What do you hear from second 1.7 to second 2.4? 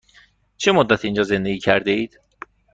اید؟